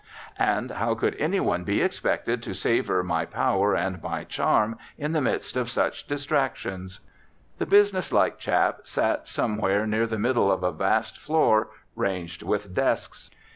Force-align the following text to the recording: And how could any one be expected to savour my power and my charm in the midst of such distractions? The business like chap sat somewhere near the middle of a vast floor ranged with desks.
And 0.39 0.71
how 0.71 0.95
could 0.95 1.15
any 1.19 1.39
one 1.39 1.63
be 1.63 1.79
expected 1.83 2.41
to 2.41 2.55
savour 2.55 3.03
my 3.03 3.23
power 3.23 3.75
and 3.75 4.01
my 4.01 4.23
charm 4.23 4.79
in 4.97 5.11
the 5.11 5.21
midst 5.21 5.55
of 5.55 5.69
such 5.69 6.07
distractions? 6.07 7.01
The 7.59 7.67
business 7.67 8.11
like 8.11 8.39
chap 8.39 8.79
sat 8.85 9.27
somewhere 9.27 9.85
near 9.85 10.07
the 10.07 10.17
middle 10.17 10.51
of 10.51 10.63
a 10.63 10.71
vast 10.71 11.19
floor 11.19 11.69
ranged 11.95 12.41
with 12.41 12.73
desks. 12.73 13.29